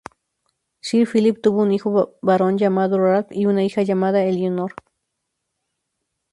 Sir 0.79 1.05
Philip 1.07 1.41
tuvo 1.43 1.61
un 1.61 1.71
hijo 1.71 2.17
varón 2.23 2.57
llamado 2.57 2.97
Ralph 2.97 3.27
y 3.31 3.45
una 3.45 3.63
hija 3.63 3.83
llamada 3.83 4.23
Elinor. 4.23 4.73